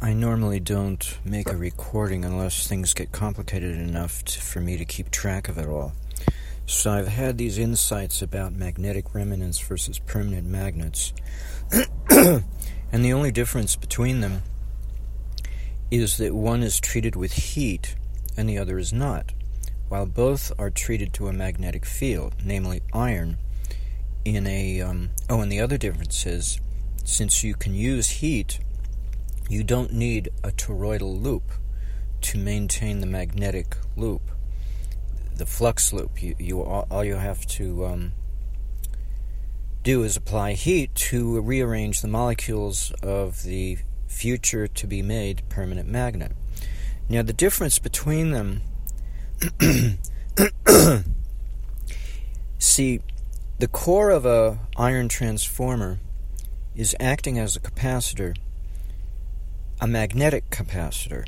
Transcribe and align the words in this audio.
I 0.00 0.12
normally 0.12 0.60
don't 0.60 1.18
make 1.24 1.48
a 1.48 1.56
recording 1.56 2.24
unless 2.24 2.66
things 2.66 2.94
get 2.94 3.12
complicated 3.12 3.76
enough 3.76 4.24
to, 4.24 4.40
for 4.40 4.60
me 4.60 4.76
to 4.76 4.84
keep 4.84 5.10
track 5.10 5.48
of 5.48 5.56
it 5.56 5.66
all. 5.66 5.92
So 6.66 6.92
I've 6.92 7.08
had 7.08 7.38
these 7.38 7.58
insights 7.58 8.20
about 8.20 8.52
magnetic 8.52 9.14
remanence 9.14 9.60
versus 9.60 9.98
permanent 10.00 10.46
magnets. 10.46 11.12
and 12.10 13.04
the 13.04 13.12
only 13.12 13.30
difference 13.30 13.76
between 13.76 14.20
them 14.20 14.42
is 15.90 16.16
that 16.16 16.34
one 16.34 16.62
is 16.62 16.80
treated 16.80 17.14
with 17.14 17.32
heat 17.32 17.94
and 18.36 18.48
the 18.48 18.58
other 18.58 18.78
is 18.78 18.92
not, 18.92 19.32
while 19.88 20.06
both 20.06 20.50
are 20.58 20.70
treated 20.70 21.12
to 21.14 21.28
a 21.28 21.32
magnetic 21.32 21.86
field, 21.86 22.34
namely 22.44 22.82
iron, 22.92 23.36
in 24.24 24.46
a. 24.46 24.80
Um, 24.80 25.10
oh, 25.30 25.40
and 25.40 25.52
the 25.52 25.60
other 25.60 25.78
difference 25.78 26.26
is 26.26 26.58
since 27.04 27.44
you 27.44 27.54
can 27.54 27.74
use 27.74 28.08
heat 28.08 28.58
you 29.48 29.62
don't 29.62 29.92
need 29.92 30.30
a 30.42 30.50
toroidal 30.50 31.22
loop 31.22 31.52
to 32.22 32.38
maintain 32.38 33.00
the 33.00 33.06
magnetic 33.06 33.76
loop, 33.96 34.22
the 35.36 35.46
flux 35.46 35.92
loop. 35.92 36.22
You, 36.22 36.34
you 36.38 36.62
all 36.62 37.04
you 37.04 37.16
have 37.16 37.46
to 37.48 37.86
um, 37.86 38.12
do 39.82 40.02
is 40.02 40.16
apply 40.16 40.54
heat 40.54 40.94
to 40.94 41.40
rearrange 41.40 42.00
the 42.00 42.08
molecules 42.08 42.90
of 43.02 43.42
the 43.42 43.78
future 44.06 44.66
to 44.66 44.86
be 44.86 45.02
made 45.02 45.42
permanent 45.48 45.88
magnet. 45.88 46.32
Now, 47.08 47.22
the 47.22 47.32
difference 47.34 47.78
between 47.78 48.30
them. 48.30 48.62
see, 52.58 53.00
the 53.58 53.68
core 53.68 54.10
of 54.10 54.24
a 54.24 54.58
iron 54.76 55.08
transformer 55.08 55.98
is 56.74 56.96
acting 56.98 57.38
as 57.38 57.54
a 57.54 57.60
capacitor 57.60 58.34
a 59.84 59.86
magnetic 59.86 60.48
capacitor 60.48 61.26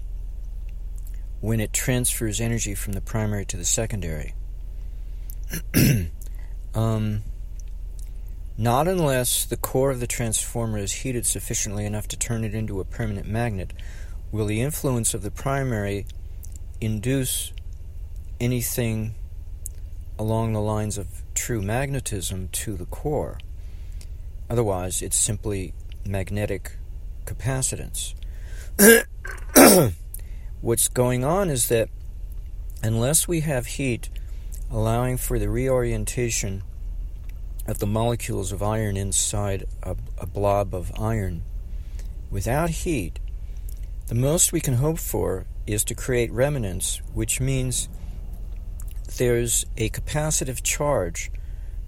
when 1.43 1.61
it 1.61 1.75
transfers 1.75 2.41
energy 2.41 2.75
from 2.75 2.95
the 2.95 3.03
primary 3.03 3.45
to 3.45 3.55
the 3.55 3.67
secondary. 3.67 4.33
um, 6.75 7.23
not 8.57 8.89
unless 8.89 9.45
the 9.45 9.59
core 9.59 9.91
of 9.91 10.01
the 10.01 10.07
transformer 10.07 10.79
is 10.79 10.91
heated 10.91 11.27
sufficiently 11.27 11.85
enough 11.85 12.09
to 12.09 12.17
turn 12.17 12.45
it 12.45 12.55
into 12.55 12.81
a 12.81 12.85
permanent 12.87 13.29
magnet 13.29 13.75
will 14.33 14.47
the 14.47 14.63
influence 14.63 15.13
of 15.13 15.21
the 15.21 15.31
primary 15.31 16.07
induce 16.81 17.53
anything 18.41 19.15
along 20.19 20.55
the 20.55 20.63
lines 20.63 20.97
of 20.97 21.09
true 21.35 21.61
magnetism 21.61 22.49
to 22.53 22.75
the 22.75 22.87
core. 22.87 23.37
Otherwise, 24.49 25.03
it's 25.03 25.19
simply 25.19 25.75
magnetic 26.07 26.79
capacitance. 27.27 28.15
What's 30.61 30.89
going 30.89 31.25
on 31.25 31.49
is 31.49 31.69
that 31.69 31.89
unless 32.83 33.27
we 33.27 33.41
have 33.41 33.67
heat 33.67 34.11
allowing 34.71 35.17
for 35.17 35.39
the 35.39 35.49
reorientation 35.49 36.63
of 37.67 37.79
the 37.79 37.87
molecules 37.87 38.53
of 38.53 38.63
iron 38.63 38.99
inside 38.99 39.65
a, 39.83 39.97
a, 40.19 40.27
blob 40.27 40.75
of 40.75 40.93
iron, 40.99 41.43
without 42.31 42.69
heat, 42.69 43.19
the 44.09 44.15
most 44.15 44.53
we 44.53 44.61
can 44.61 44.75
hope 44.75 44.99
for 44.99 45.47
is 45.67 45.83
to 45.85 45.95
create 45.95 46.31
remanence, 46.31 47.01
which 47.15 47.41
means 47.41 47.89
there's 49.17 49.65
a 49.79 49.89
capacitive 49.89 50.63
charge 50.63 51.31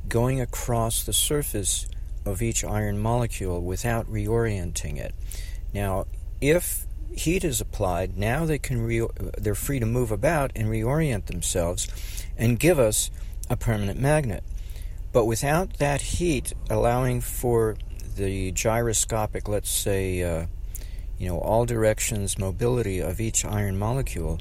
going 0.09 0.41
across 0.41 1.05
the 1.05 1.13
surface 1.13 1.87
of 2.25 2.41
each 2.41 2.65
iron 2.65 2.99
molecule 2.99 3.61
without 3.61 4.11
reorienting 4.11 4.97
it. 4.97 5.15
Now, 5.75 6.07
if 6.41 6.87
heat 7.13 7.45
is 7.45 7.61
applied, 7.61 8.17
now 8.17 8.45
they 8.45 8.59
can 8.59 8.83
re- 8.83 9.09
they're 9.39 9.55
free 9.55 9.81
to 9.81 9.87
move 9.87 10.11
about 10.11 10.53
and 10.55 10.69
reorient 10.69 11.27
themselves 11.27 11.89
and 12.37 12.59
give 12.59 12.79
us 12.79 13.11
a 13.51 13.57
permanent 13.57 13.99
magnet. 13.99 14.45
But 15.13 15.25
without 15.25 15.79
that 15.79 16.01
heat 16.01 16.53
allowing 16.69 17.21
for 17.21 17.77
the 18.17 18.53
gyroscopic, 18.53 19.49
let's 19.49 19.71
say, 19.71 20.23
uh, 20.23 20.47
you 21.19 21.29
know, 21.29 21.39
all 21.39 21.65
directions 21.65 22.39
mobility 22.39 23.01
of 23.01 23.21
each 23.21 23.45
iron 23.45 23.79
molecule, 23.79 24.39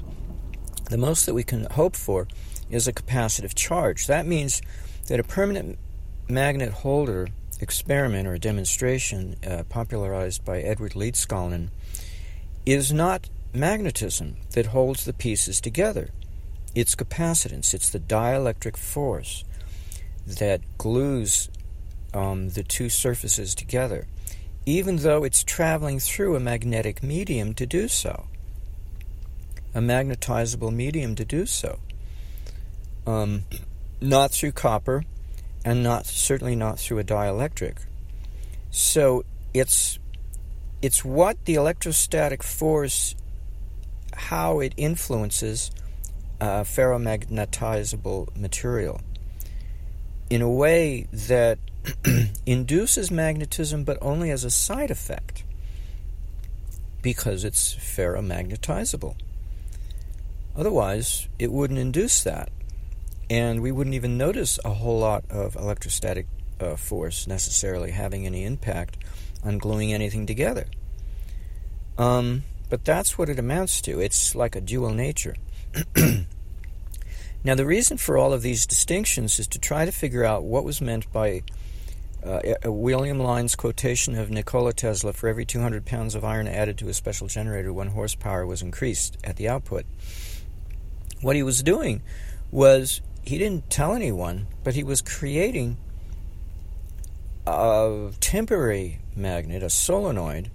the 0.90 0.98
most 0.98 1.26
that 1.26 1.34
we 1.34 1.42
can 1.42 1.64
hope 1.64 1.96
for 1.96 2.28
is 2.70 2.86
a 2.86 2.92
capacitive 2.92 3.54
charge. 3.54 4.06
That 4.06 4.26
means 4.26 4.60
that 5.08 5.18
a 5.18 5.24
permanent 5.24 5.78
magnet 6.28 6.72
holder 6.72 7.28
experiment 7.60 8.28
or 8.28 8.38
demonstration 8.38 9.36
uh, 9.46 9.64
popularized 9.68 10.44
by 10.44 10.60
Edward 10.60 10.92
Leedskalnin 10.92 11.70
is 12.68 12.92
not 12.92 13.30
magnetism 13.54 14.36
that 14.50 14.66
holds 14.66 15.06
the 15.06 15.12
pieces 15.14 15.58
together. 15.58 16.10
It's 16.74 16.94
capacitance, 16.94 17.72
it's 17.72 17.88
the 17.88 17.98
dielectric 17.98 18.76
force 18.76 19.42
that 20.26 20.60
glues 20.76 21.48
um, 22.12 22.50
the 22.50 22.62
two 22.62 22.90
surfaces 22.90 23.54
together, 23.54 24.06
even 24.66 24.96
though 24.96 25.24
it's 25.24 25.42
traveling 25.42 25.98
through 25.98 26.36
a 26.36 26.40
magnetic 26.40 27.02
medium 27.02 27.54
to 27.54 27.64
do 27.64 27.88
so, 27.88 28.26
a 29.74 29.80
magnetizable 29.80 30.70
medium 30.70 31.14
to 31.14 31.24
do 31.24 31.46
so. 31.46 31.78
Um, 33.06 33.44
not 34.02 34.30
through 34.32 34.52
copper, 34.52 35.04
and 35.64 35.82
not 35.82 36.04
certainly 36.04 36.54
not 36.54 36.78
through 36.78 36.98
a 36.98 37.04
dielectric. 37.04 37.78
So 38.70 39.24
it's 39.54 39.98
it's 40.80 41.04
what 41.04 41.44
the 41.44 41.54
electrostatic 41.54 42.42
force, 42.42 43.14
how 44.12 44.60
it 44.60 44.72
influences 44.76 45.70
uh, 46.40 46.62
ferromagnetizable 46.62 48.36
material 48.36 49.00
in 50.30 50.42
a 50.42 50.48
way 50.48 51.06
that 51.12 51.58
induces 52.46 53.10
magnetism, 53.10 53.84
but 53.84 53.98
only 54.00 54.30
as 54.30 54.44
a 54.44 54.50
side 54.50 54.90
effect 54.90 55.42
because 57.02 57.44
it's 57.44 57.74
ferromagnetizable. 57.74 59.16
Otherwise, 60.54 61.28
it 61.38 61.52
wouldn't 61.52 61.78
induce 61.78 62.22
that, 62.24 62.50
and 63.30 63.62
we 63.62 63.72
wouldn't 63.72 63.94
even 63.94 64.18
notice 64.18 64.58
a 64.64 64.70
whole 64.70 64.98
lot 64.98 65.24
of 65.30 65.54
electrostatic 65.56 66.26
uh, 66.60 66.76
force 66.76 67.26
necessarily 67.26 67.92
having 67.92 68.26
any 68.26 68.44
impact 68.44 68.96
on 69.44 69.58
gluing 69.58 69.92
anything 69.92 70.26
together. 70.26 70.66
Um, 71.96 72.44
but 72.68 72.84
that's 72.84 73.16
what 73.18 73.28
it 73.28 73.38
amounts 73.38 73.80
to. 73.82 74.00
It's 74.00 74.34
like 74.34 74.54
a 74.54 74.60
dual 74.60 74.92
nature. 74.92 75.36
now, 77.44 77.54
the 77.54 77.66
reason 77.66 77.96
for 77.96 78.16
all 78.16 78.32
of 78.32 78.42
these 78.42 78.66
distinctions 78.66 79.38
is 79.38 79.48
to 79.48 79.58
try 79.58 79.84
to 79.84 79.92
figure 79.92 80.24
out 80.24 80.44
what 80.44 80.64
was 80.64 80.80
meant 80.80 81.10
by 81.12 81.42
uh, 82.24 82.40
William 82.64 83.18
Lyne's 83.18 83.54
quotation 83.54 84.16
of 84.16 84.30
Nikola 84.30 84.72
Tesla 84.72 85.12
for 85.12 85.28
every 85.28 85.44
200 85.44 85.86
pounds 85.86 86.14
of 86.14 86.24
iron 86.24 86.48
added 86.48 86.78
to 86.78 86.88
a 86.88 86.94
special 86.94 87.28
generator, 87.28 87.72
one 87.72 87.88
horsepower 87.88 88.44
was 88.46 88.60
increased 88.60 89.16
at 89.22 89.36
the 89.36 89.48
output. 89.48 89.86
What 91.20 91.36
he 91.36 91.42
was 91.42 91.62
doing 91.62 92.02
was 92.50 93.00
he 93.22 93.38
didn't 93.38 93.70
tell 93.70 93.94
anyone, 93.94 94.46
but 94.64 94.74
he 94.74 94.82
was 94.82 95.00
creating 95.00 95.76
a 97.48 98.12
temporary 98.20 99.00
magnet, 99.16 99.62
a 99.62 99.70
solenoid, 99.70 100.50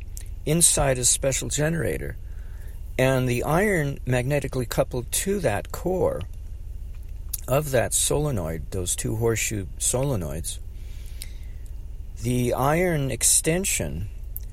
inside 0.45 0.97
a 0.97 1.05
special 1.05 1.49
generator. 1.49 2.17
And 2.97 3.27
the 3.27 3.43
iron 3.43 3.99
magnetically 4.05 4.65
coupled 4.65 5.11
to 5.11 5.39
that 5.39 5.71
core 5.71 6.21
of 7.47 7.71
that 7.71 7.93
solenoid, 7.93 8.71
those 8.71 8.95
two 8.95 9.15
horseshoe 9.15 9.65
solenoids, 9.79 10.59
the 12.21 12.53
iron 12.53 13.11
extension 13.11 14.07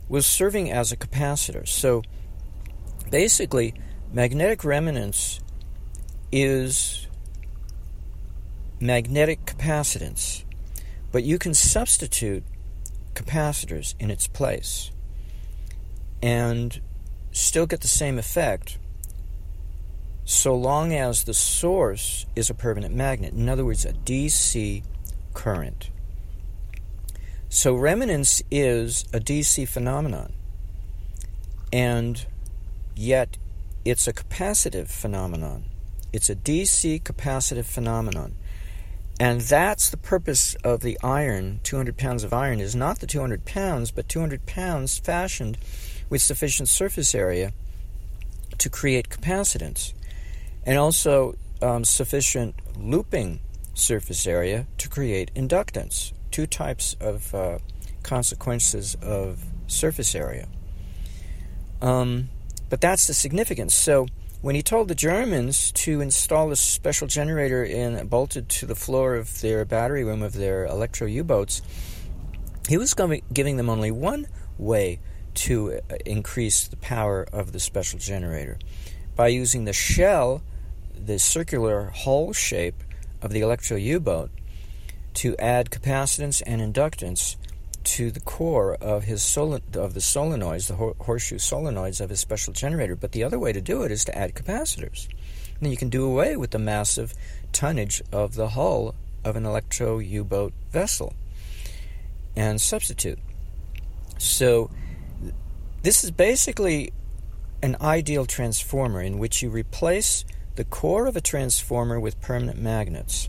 was 0.09 0.27
serving 0.27 0.73
as 0.73 0.91
a 0.91 0.97
capacitor. 0.97 1.69
So 1.69 2.03
basically, 3.11 3.75
magnetic 4.13 4.65
remanence 4.65 5.41
is 6.33 7.07
magnetic 8.81 9.45
capacitance, 9.45 10.43
but 11.13 11.23
you 11.23 11.39
can 11.39 11.55
substitute 11.55 12.45
capacitors 13.15 13.95
in 13.99 14.11
its 14.11 14.27
place 14.27 14.91
and 16.23 16.81
still 17.33 17.67
get 17.67 17.81
the 17.81 17.89
same 17.89 18.19
effect 18.19 18.79
so 20.25 20.55
long 20.55 20.95
as 20.95 21.25
the 21.25 21.35
source 21.35 22.27
is 22.37 22.51
a 22.51 22.55
permanent 22.55 22.95
magnet. 22.95 23.33
In 23.33 23.49
other 23.49 23.65
words, 23.65 23.85
a 23.85 23.93
DC 23.93 24.85
current. 25.35 25.91
So 27.49 27.75
remanence 27.75 28.43
is 28.49 29.05
a 29.13 29.19
DC 29.19 29.67
phenomenon, 29.67 30.33
and 31.73 32.25
yet 32.95 33.39
it's 33.85 34.07
a 34.07 34.13
capacitive 34.13 34.87
phenomenon. 34.87 35.65
It's 36.13 36.31
a 36.31 36.37
DC 36.37 37.03
capacitive 37.03 37.65
phenomenon. 37.65 38.37
And 39.21 39.43
that's 39.43 39.91
the 39.91 39.99
purpose 39.99 40.55
of 40.65 40.81
the 40.81 40.99
iron, 41.05 41.61
200 41.63 41.99
pounds 41.99 42.25
of 42.25 42.33
iron, 42.33 42.59
is 42.59 42.75
not 42.75 43.01
the 43.01 43.07
200 43.07 43.45
pounds, 43.45 43.91
but 43.91 44.09
200 44.09 44.47
pounds 44.47 44.99
fashioned 44.99 45.59
with 46.09 46.23
sufficient 46.23 46.71
surface 46.71 47.15
area 47.15 47.53
to 48.57 48.71
create 48.71 49.11
capacitance, 49.11 49.93
and 50.65 50.79
also 50.79 51.37
um, 51.61 51.85
sufficient 51.85 52.55
looping 52.79 53.41
surface 53.75 54.27
area 54.27 54.67
to 54.79 54.89
create 54.89 55.31
inductance. 55.35 56.15
Two 56.31 56.47
types 56.47 56.97
of 56.99 57.35
uh, 57.35 57.59
consequences 58.03 58.97
of 59.03 59.45
surface 59.67 60.15
area. 60.15 60.49
Um, 61.83 62.31
but 62.71 62.81
that's 62.81 63.07
the 63.07 63.13
significance. 63.15 63.75
So 63.75 64.07
when 64.43 64.55
he 64.55 64.63
told 64.63 64.89
the 64.89 64.95
Germans 64.95 65.71
to 65.73 66.01
install 66.01 66.51
a 66.51 66.57
special 66.57 67.07
generator 67.07 67.63
in 67.63 68.07
bolted 68.07 68.49
to 68.49 68.67
the 68.67 68.75
floor 68.75 69.17
of 69.17 69.41
their 69.43 69.65
battery 69.65 70.03
room 70.03 70.23
of 70.23 70.33
their 70.33 70.65
electro 70.65 71.07
U-boats, 71.07 71.61
he 72.69 72.79
was 72.79 72.95
giving 73.33 73.57
them 73.57 73.69
only 73.69 73.91
one 73.91 74.27
way 74.57 75.01
to 75.35 75.73
uh, 75.91 75.97
increase 76.07 76.69
the 76.69 76.77
power 76.77 77.27
of 77.33 77.53
the 77.53 77.61
special 77.61 77.99
generator. 77.99 78.59
By 79.15 79.29
using 79.29 79.65
the 79.65 79.73
shell, 79.73 80.43
the 80.95 81.19
circular 81.19 81.91
hull 81.95 82.33
shape 82.33 82.83
of 83.21 83.33
the 83.33 83.41
electro 83.41 83.77
U-boat, 83.77 84.31
to 85.15 85.37
add 85.39 85.71
capacitance 85.71 86.43
and 86.47 86.61
inductance 86.63 87.37
to 87.85 88.11
the 88.11 88.21
core 88.21 88.75
of 88.75 89.05
his 89.05 89.23
sol- 89.23 89.55
of 89.55 89.95
the 89.95 90.01
solenoids, 90.01 90.69
the 90.69 90.75
hor- 90.75 90.97
horseshoe 91.01 91.39
solenoids 91.39 92.01
of 92.01 92.11
his 92.11 92.21
special 92.21 92.53
generator. 92.53 92.97
But 92.97 93.13
the 93.13 93.25
other 93.25 93.39
way 93.39 93.53
to 93.53 93.61
do 93.61 93.83
it 93.83 93.91
is 93.91 94.05
to 94.07 94.17
add 94.17 94.35
capacitors. 94.35 95.09
And 95.09 95.61
then 95.61 95.71
you 95.71 95.77
can 95.77 95.89
do 95.89 96.05
away 96.05 96.37
with 96.37 96.51
the 96.51 96.59
massive 96.59 97.15
tonnage 97.53 98.03
of 98.13 98.35
the 98.35 98.49
hull 98.49 98.95
of 99.25 99.37
an 99.37 99.45
electro 99.45 99.99
U-boat 99.99 100.53
vessel 100.71 101.15
and 102.37 102.61
substitute. 102.61 103.19
So 104.19 104.71
this 105.83 106.05
is 106.05 106.11
basically 106.11 106.93
an 107.63 107.77
ideal 107.81 108.27
transformer 108.27 109.03
in 109.03 109.19
which 109.19 109.43
you 109.43 109.51
replace 109.51 110.25
the 110.57 110.65
core 110.65 111.07
of 111.07 111.17
a 111.17 111.21
transformer 111.21 111.99
with 111.99 112.21
permanent 112.21 112.59
magnets. 112.59 113.29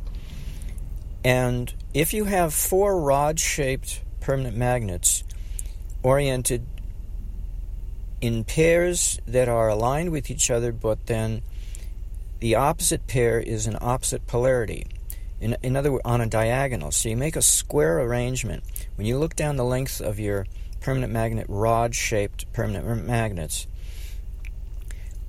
And 1.23 1.73
if 1.93 2.13
you 2.13 2.25
have 2.25 2.53
four 2.53 2.99
rod 2.99 3.39
shaped 3.39 4.01
permanent 4.21 4.55
magnets 4.55 5.23
oriented 6.03 6.65
in 8.21 8.43
pairs 8.43 9.19
that 9.27 9.49
are 9.49 9.67
aligned 9.69 10.11
with 10.11 10.29
each 10.31 10.49
other, 10.49 10.71
but 10.71 11.07
then 11.07 11.41
the 12.39 12.55
opposite 12.55 13.07
pair 13.07 13.39
is 13.39 13.67
an 13.67 13.77
opposite 13.81 14.25
polarity. 14.27 14.85
In, 15.39 15.57
in 15.63 15.75
other 15.75 15.91
words, 15.91 16.03
on 16.05 16.21
a 16.21 16.27
diagonal. 16.27 16.91
So 16.91 17.09
you 17.09 17.17
make 17.17 17.35
a 17.35 17.41
square 17.41 17.99
arrangement. 17.99 18.63
When 18.95 19.07
you 19.07 19.17
look 19.17 19.35
down 19.35 19.55
the 19.55 19.65
length 19.65 19.99
of 19.99 20.19
your 20.19 20.45
permanent 20.81 21.11
magnet, 21.11 21.47
rod 21.49 21.95
shaped 21.95 22.51
permanent 22.53 23.05
magnets, 23.05 23.67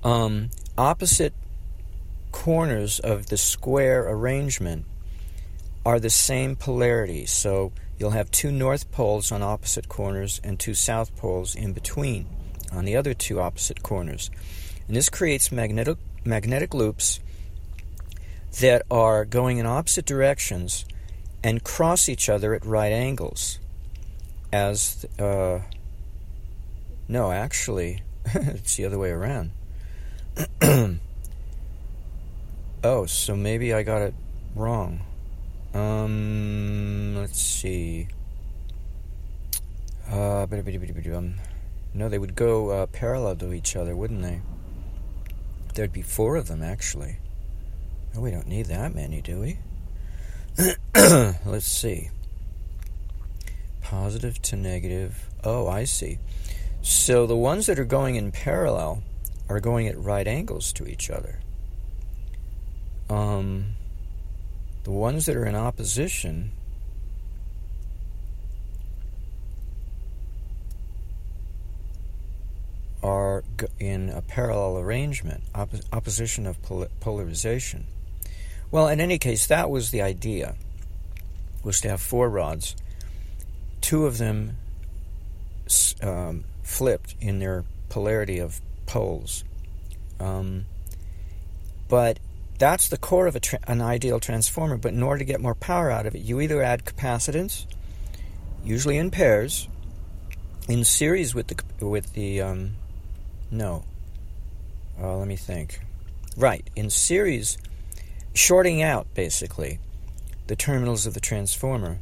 um, 0.05 0.51
opposite 0.77 1.33
corners 2.31 2.99
of 2.99 3.27
the 3.27 3.37
square 3.37 4.07
arrangement 4.09 4.85
are 5.85 6.01
the 6.01 6.11
same 6.11 6.57
polarity. 6.57 7.27
So 7.27 7.73
you'll 7.99 8.11
have 8.11 8.31
two 8.31 8.51
north 8.51 8.91
poles 8.91 9.31
on 9.31 9.43
opposite 9.43 9.89
corners 9.89 10.41
and 10.43 10.59
two 10.59 10.75
south 10.75 11.15
poles 11.17 11.55
in 11.55 11.73
between 11.73 12.27
on 12.73 12.85
the 12.85 12.97
other 12.97 13.15
two 13.15 13.41
opposite 13.41 13.83
corners. 13.83 14.31
And 14.87 14.97
this 14.97 15.09
creates 15.09 15.53
magnetic, 15.53 15.99
magnetic 16.25 16.75
loops 16.75 17.21
that 18.61 18.83
are 18.91 19.25
going 19.25 19.59
in 19.59 19.67
opposite 19.67 20.05
directions 20.05 20.85
and 21.43 21.65
cross 21.65 22.09
each 22.09 22.29
other 22.29 22.55
at 22.55 22.65
right 22.65 22.93
angles. 22.93 23.59
As, 24.53 25.07
uh, 25.19 25.61
no, 27.09 27.33
actually, 27.33 28.03
it's 28.27 28.77
the 28.77 28.85
other 28.85 28.99
way 28.99 29.11
around. 29.11 29.51
oh, 32.85 33.07
so 33.07 33.37
maybe 33.37 33.73
I 33.73 33.83
got 33.83 34.03
it 34.03 34.15
wrong. 34.55 35.01
Um, 35.75 37.17
let's 37.17 37.41
see. 37.41 38.09
Uh, 40.11 40.47
no, 41.95 42.09
they 42.09 42.19
would 42.19 42.35
go 42.35 42.71
uh, 42.71 42.87
parallel 42.87 43.37
to 43.37 43.53
each 43.53 43.77
other, 43.77 43.97
wouldn't 43.97 44.23
they? 44.23 44.41
There'd 45.75 45.93
be 45.93 46.03
four 46.03 46.37
of 46.37 46.49
them, 46.49 46.63
actually. 46.63 47.17
Oh, 48.15 48.21
we 48.21 48.31
don't 48.31 48.47
need 48.47 48.67
that 48.67 48.95
many, 48.95 49.23
do 49.23 49.41
we? 49.41 49.59
let's 50.95 51.67
see. 51.67 52.11
Positive 53.81 54.41
to 54.43 54.57
negative. 54.57 55.29
Oh, 55.43 55.67
I 55.67 55.85
see. 55.85 56.19
So 56.83 57.27
the 57.27 57.37
ones 57.37 57.67
that 57.67 57.79
are 57.79 57.85
going 57.85 58.17
in 58.17 58.33
parallel 58.33 59.03
are 59.49 59.61
going 59.61 59.87
at 59.87 59.99
right 59.99 60.27
angles 60.27 60.73
to 60.75 60.87
each 60.87 61.11
other. 61.11 61.39
Um, 63.09 63.75
the 64.85 64.91
ones 64.91 65.27
that 65.27 65.37
are 65.37 65.47
in 65.47 65.55
opposition 65.55 66.53
are 73.03 73.43
in 73.79 74.09
a 74.11 74.23
parallel 74.23 74.79
arrangement, 74.79 75.43
opposition 75.93 76.47
of 76.47 76.61
pol- 76.63 76.89
polarization. 77.01 77.87
Well, 78.71 78.89
in 78.89 79.01
any 79.01 79.19
case, 79.19 79.47
that 79.49 79.71
was 79.71 79.91
the 79.91 80.03
idea, 80.03 80.55
was 81.63 81.81
to 81.83 81.91
have 81.91 82.01
four 82.01 82.29
rods, 82.31 82.77
two 83.81 84.07
of 84.07 84.19
them 84.19 84.57
um, 86.03 86.45
flipped 86.63 87.15
in 87.21 87.39
their 87.39 87.65
polarity 87.89 88.39
of 88.39 88.61
poles. 88.87 89.45
Um, 90.19 90.65
but 91.89 92.19
that's 92.63 92.87
the 92.91 92.97
core 92.97 93.27
of 93.27 93.41
tra- 93.41 93.59
an 93.67 93.83
ideal 93.83 94.21
transformer. 94.21 94.77
But 94.77 94.93
in 94.93 95.03
order 95.03 95.19
to 95.19 95.25
get 95.25 95.41
more 95.41 95.57
power 95.57 95.91
out 95.91 96.07
of 96.07 96.15
it, 96.15 96.21
you 96.21 96.41
either 96.41 96.63
add 96.63 96.85
capacitance, 96.85 97.67
usually 98.65 98.99
in 98.99 99.11
pairs, 99.11 99.67
in 100.69 100.85
series 100.85 101.35
with 101.35 101.49
the 101.49 101.85
with 101.85 102.13
the 102.13 102.41
um, 102.41 102.75
no. 103.51 103.85
Uh, 105.01 105.17
let 105.17 105.27
me 105.27 105.35
think. 105.35 105.81
Right, 106.37 106.65
in 106.77 106.89
series, 106.89 107.59
shorting 108.33 108.81
out 108.81 109.13
basically 109.13 109.81
the 110.47 110.55
terminals 110.55 111.05
of 111.05 111.15
the 111.15 111.21
transformer. 111.21 111.99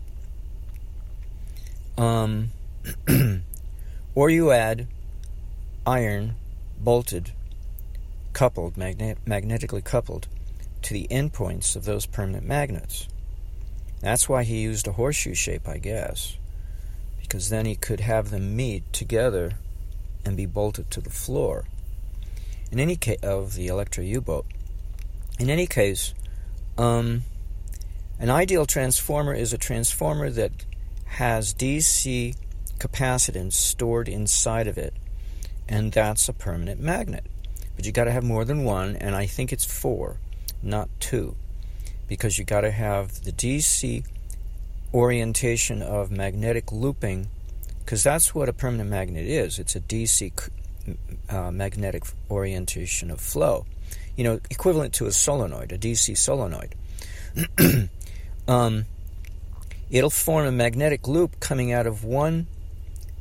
Um, 1.96 2.50
or 4.14 4.28
you 4.28 4.50
add 4.50 4.86
iron 5.86 6.34
bolted, 6.78 7.32
coupled, 8.34 8.76
magnet- 8.76 9.18
magnetically 9.24 9.80
coupled 9.80 10.28
to 10.82 10.94
the 10.94 11.06
endpoints 11.10 11.76
of 11.76 11.84
those 11.84 12.06
permanent 12.06 12.46
magnets. 12.46 13.08
That's 14.00 14.28
why 14.28 14.44
he 14.44 14.60
used 14.60 14.86
a 14.86 14.92
horseshoe 14.92 15.34
shape, 15.34 15.68
I 15.68 15.78
guess, 15.78 16.36
because 17.20 17.50
then 17.50 17.66
he 17.66 17.76
could 17.76 18.00
have 18.00 18.30
them 18.30 18.56
meet 18.56 18.90
together 18.92 19.52
and 20.24 20.36
be 20.36 20.46
bolted 20.46 20.90
to 20.92 21.00
the 21.00 21.10
floor. 21.10 21.64
In 22.72 22.80
any 22.80 22.96
case, 22.96 23.18
of 23.22 23.54
the 23.54 23.66
Electro 23.66 24.02
U-boat. 24.04 24.46
In 25.38 25.50
any 25.50 25.66
case, 25.66 26.14
um, 26.78 27.24
an 28.18 28.30
ideal 28.30 28.64
transformer 28.64 29.34
is 29.34 29.52
a 29.52 29.58
transformer 29.58 30.30
that 30.30 30.52
has 31.06 31.52
DC 31.52 32.36
capacitance 32.78 33.52
stored 33.52 34.08
inside 34.08 34.66
of 34.66 34.78
it, 34.78 34.94
and 35.68 35.92
that's 35.92 36.28
a 36.28 36.32
permanent 36.32 36.80
magnet. 36.80 37.24
But 37.76 37.86
you 37.86 37.92
got 37.92 38.04
to 38.04 38.12
have 38.12 38.24
more 38.24 38.44
than 38.44 38.64
one, 38.64 38.96
and 38.96 39.14
I 39.14 39.26
think 39.26 39.52
it's 39.52 39.64
four 39.64 40.18
not 40.62 40.88
two, 41.00 41.36
because 42.08 42.38
you 42.38 42.44
got 42.44 42.62
to 42.62 42.70
have 42.70 43.22
the 43.24 43.32
DC 43.32 44.04
orientation 44.92 45.82
of 45.82 46.10
magnetic 46.10 46.72
looping, 46.72 47.28
because 47.80 48.02
that's 48.02 48.34
what 48.34 48.48
a 48.48 48.52
permanent 48.52 48.90
magnet 48.90 49.26
is. 49.26 49.58
It's 49.58 49.76
a 49.76 49.80
DC 49.80 50.32
uh, 51.28 51.50
magnetic 51.50 52.04
orientation 52.30 53.10
of 53.10 53.20
flow, 53.20 53.66
you 54.16 54.24
know, 54.24 54.40
equivalent 54.50 54.94
to 54.94 55.06
a 55.06 55.12
solenoid, 55.12 55.72
a 55.72 55.78
DC 55.78 56.16
solenoid. 56.16 56.74
um, 58.48 58.86
it'll 59.90 60.10
form 60.10 60.46
a 60.46 60.52
magnetic 60.52 61.06
loop 61.06 61.38
coming 61.40 61.72
out 61.72 61.86
of 61.86 62.04
one 62.04 62.46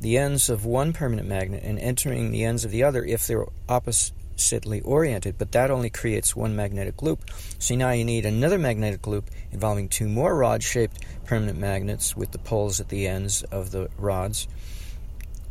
the 0.02 0.18
ends 0.18 0.50
of 0.50 0.66
one 0.66 0.94
permanent 0.94 1.28
magnet 1.28 1.62
and 1.64 1.78
entering 1.80 2.32
the 2.32 2.46
ends 2.46 2.64
of 2.64 2.72
the 2.72 2.84
other 2.84 3.04
if 3.04 3.28
they're 3.28 3.46
opposite 3.68 4.14
oppositely 4.40 4.80
oriented, 4.82 5.38
but 5.38 5.52
that 5.52 5.70
only 5.70 5.90
creates 5.90 6.34
one 6.34 6.56
magnetic 6.56 7.02
loop. 7.02 7.30
So 7.60 7.76
now 7.76 7.92
you 7.92 8.06
need 8.06 8.26
another 8.26 8.58
magnetic 8.58 9.06
loop 9.06 9.30
involving 9.52 9.90
two 9.90 10.08
more 10.08 10.34
rod 10.34 10.64
shaped 10.64 11.04
permanent 11.26 11.60
magnets 11.60 12.16
with 12.16 12.32
the 12.32 12.38
poles 12.38 12.80
at 12.80 12.88
the 12.88 13.06
ends 13.06 13.44
of 13.44 13.72
the 13.72 13.90
rods 13.98 14.48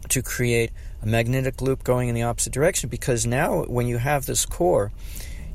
to 0.09 0.23
create 0.23 0.71
a 1.03 1.07
magnetic 1.07 1.61
loop 1.61 1.85
going 1.85 2.09
in 2.09 2.15
the 2.15 2.23
opposite 2.23 2.55
direction 2.55 2.89
because 2.89 3.27
now 3.27 3.65
when 3.65 3.87
you 3.87 3.99
have 3.99 4.25
this 4.25 4.47
core, 4.47 4.91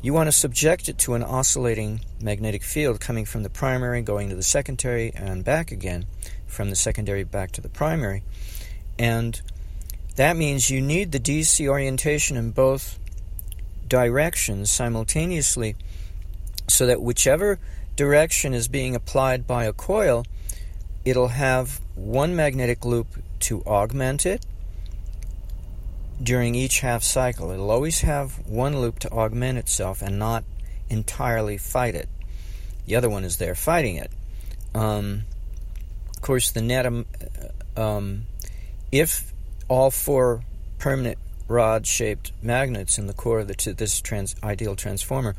you 0.04 0.14
want 0.14 0.28
to 0.28 0.32
subject 0.32 0.88
it 0.88 1.00
to 1.00 1.16
an 1.16 1.24
oscillating 1.24 2.02
magnetic 2.22 2.62
field 2.62 3.00
coming 3.00 3.26
from 3.26 3.42
the 3.42 3.50
primary, 3.50 4.04
going 4.04 4.30
to 4.30 4.36
the 4.36 4.44
secondary, 4.44 5.12
and 5.16 5.44
back 5.44 5.72
again, 5.72 6.06
from 6.46 6.70
the 6.70 6.76
secondary 6.76 7.24
back 7.24 7.52
to 7.54 7.62
the 7.62 7.70
primary. 7.70 8.22
And 9.00 9.42
that 10.18 10.38
means 10.38 10.70
you 10.70 10.82
need 10.82 11.12
the 11.12 11.20
DC 11.20 11.68
orientation 11.68 12.38
in 12.38 12.52
both 12.52 13.00
directions 13.94 14.72
simultaneously 14.72 15.76
so 16.68 16.88
that 16.88 17.00
whichever 17.00 17.60
direction 17.96 18.52
is 18.52 18.68
being 18.68 18.96
applied 18.96 19.46
by 19.46 19.66
a 19.66 19.72
coil, 19.72 20.26
it'll 21.06 21.28
have 21.28 21.80
one 21.94 22.36
magnetic 22.36 22.86
loop 22.86 23.06
to 23.40 23.62
augment 23.66 24.26
it 24.26 24.48
during 26.24 26.56
each 26.56 26.80
half 26.80 27.04
cycle. 27.04 27.52
It'll 27.52 27.70
always 27.70 28.02
have 28.02 28.40
one 28.48 28.82
loop 28.82 28.98
to 28.98 29.12
augment 29.12 29.60
itself 29.60 30.02
and 30.02 30.18
not 30.18 30.44
entirely 30.90 31.60
fight 31.60 31.94
it. 31.94 32.10
The 32.88 32.96
other 32.96 33.12
one 33.12 33.24
is 33.24 33.38
there 33.38 33.54
fighting 33.54 33.98
it. 33.98 34.10
Um, 34.74 35.26
of 36.16 36.22
course, 36.24 36.50
the 36.50 36.64
net, 36.64 36.88
um, 36.88 37.06
um 37.78 38.24
if 38.92 39.32
all 39.68 39.92
four 39.92 40.42
permanent 40.80 41.20
rod 41.48 41.86
shaped 41.86 42.32
magnets 42.42 42.98
in 42.98 43.08
the 43.08 43.14
core 43.14 43.40
of 43.40 43.48
the, 43.48 43.74
this 43.78 44.02
trans, 44.02 44.36
ideal 44.44 44.76
transformer 44.76 45.36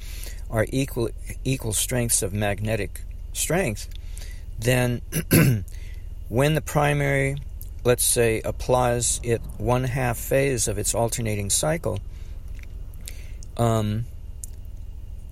are 0.51 0.67
equal, 0.71 1.11
equal 1.45 1.73
strengths 1.73 2.23
of 2.23 2.33
magnetic 2.33 3.03
strength, 3.33 3.89
then 4.59 5.01
when 6.29 6.55
the 6.55 6.61
primary, 6.61 7.37
let's 7.85 8.05
say, 8.05 8.41
applies 8.43 9.21
it 9.23 9.41
one 9.59 9.85
half 9.85 10.19
phase 10.19 10.69
of 10.69 10.79
its 10.79 10.95
alternating 10.95 11.51
cycle, 11.51 11.99
um, 13.57 14.05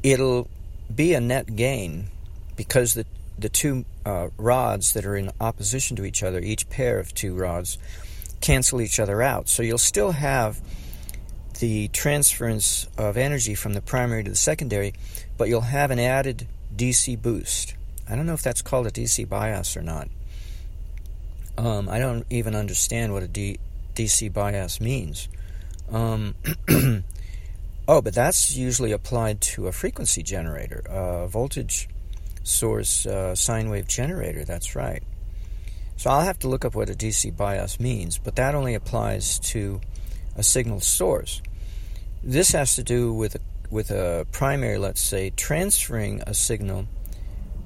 it'll 0.03 0.49
be 0.95 1.15
a 1.15 1.21
net 1.21 1.57
gain 1.57 2.09
because 2.57 2.95
the 2.95 3.07
the 3.39 3.49
two 3.49 3.85
uh, 4.05 4.29
rods 4.37 4.93
that 4.93 5.05
are 5.05 5.17
in 5.17 5.31
opposition 5.41 5.97
to 5.97 6.05
each 6.05 6.23
other, 6.23 6.39
each 6.41 6.69
pair 6.71 6.99
of 6.99 7.15
two 7.15 7.35
rods, 7.35 7.79
cancel 8.43 8.83
each 8.83 9.01
other 9.01 9.23
out. 9.23 9.49
So 9.49 9.63
you'll 9.63 9.79
still 9.79 10.13
have 10.13 10.61
the 11.61 11.89
transference 11.89 12.89
of 12.99 13.17
energy 13.17 13.55
from 13.55 13.73
the 13.73 13.81
primary 13.81 14.25
to 14.25 14.31
the 14.31 14.37
secondary, 14.37 14.93
but 15.39 15.49
you'll 15.49 15.61
have 15.63 15.91
an 15.91 15.99
added 15.99 16.47
DC 16.77 17.21
boost. 17.21 17.75
I 18.09 18.17
don't 18.17 18.27
know 18.27 18.35
if 18.35 18.43
that's 18.43 18.63
called 18.63 18.87
a 18.87 18.91
DC 18.91 19.29
bias 19.29 19.77
or 19.77 19.83
not. 19.83 20.09
Um, 21.57 21.89
I 21.89 21.99
don't 21.99 22.27
even 22.31 22.55
understand 22.55 23.13
what 23.13 23.23
a 23.23 23.29
D, 23.29 23.59
DC 23.95 24.33
bias 24.33 24.81
means. 24.81 25.29
Um, 25.91 26.35
oh, 27.89 28.03
but 28.03 28.15
that's 28.15 28.57
usually 28.57 28.93
applied 28.93 29.41
to 29.43 29.69
a 29.69 29.73
frequency 29.73 30.23
generator, 30.23 30.83
a 30.89 31.29
voltage 31.29 31.89
source 32.43 33.07
uh, 33.07 33.35
sine 33.35 33.71
wave 33.71 33.87
generator. 33.87 34.45
That's 34.45 34.75
right. 34.75 35.03
So 35.97 36.11
I'll 36.11 36.23
have 36.23 36.39
to 36.41 36.49
look 36.49 36.65
up 36.65 36.75
what 36.75 36.91
a 36.91 36.95
DC 36.95 37.37
bias 37.37 37.79
means, 37.79 38.19
but 38.19 38.37
that 38.37 38.55
only 38.55 38.75
applies 38.75 39.39
to 39.41 39.81
a 40.37 40.43
signal 40.43 40.81
source. 40.81 41.43
This 42.23 42.53
has 42.53 42.75
to 42.77 42.83
do 42.83 43.13
with 43.13 43.37
a, 43.37 43.41
with 43.71 43.91
a 43.91 44.27
primary, 44.33 44.79
let's 44.79 45.01
say, 45.01 45.31
transferring 45.31 46.23
a 46.27 46.35
signal 46.35 46.87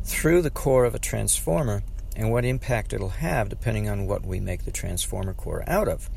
through 0.05 0.43
the 0.43 0.51
core 0.51 0.85
of 0.85 0.95
a 0.95 0.99
transformer 0.99 1.83
and 2.15 2.31
what 2.31 2.45
impact 2.45 2.93
it'll 2.93 3.09
have 3.11 3.49
depending 3.49 3.89
on 3.89 4.07
what 4.07 4.25
we 4.25 4.41
make 4.41 4.65
the 4.65 4.71
transformer 4.71 5.35
core 5.35 5.65
out 5.67 5.89
of. 5.89 6.09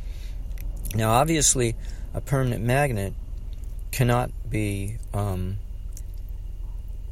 Now, 0.95 1.11
obviously, 1.11 1.75
a 2.13 2.21
permanent 2.21 2.63
magnet 2.63 3.13
cannot 3.91 4.31
be 4.49 4.97
um, 5.13 5.57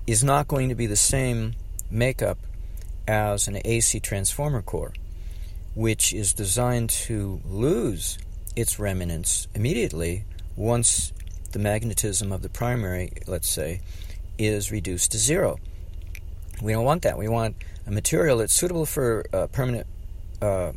is 0.06 0.24
not 0.24 0.48
going 0.48 0.70
to 0.70 0.76
be 0.76 0.88
the 0.88 0.96
same 0.96 1.54
makeup 1.92 2.38
as 3.08 3.48
an 3.48 3.60
AC 3.64 4.00
transformer 4.00 4.62
core, 4.62 4.94
which 5.76 6.14
is 6.14 6.34
designed 6.34 6.90
to 6.90 7.42
lose 7.46 8.18
its 8.56 8.80
remanence 8.80 9.48
immediately 9.54 10.26
once 10.56 11.14
the 11.52 11.60
magnetism 11.60 12.32
of 12.32 12.42
the 12.42 12.50
primary, 12.50 13.12
let's 13.28 13.48
say, 13.48 13.82
is 14.38 14.72
reduced 14.72 15.12
to 15.12 15.18
zero. 15.18 15.58
We 16.62 16.74
don't 16.74 16.86
want 16.86 17.04
that. 17.04 17.18
We 17.18 17.28
want 17.28 17.56
a 17.86 17.92
material 17.92 18.40
that's 18.40 18.54
suitable 18.54 18.86
for 18.86 19.26
a 19.32 19.48
permanent, 19.48 19.88
uh, 20.42 20.74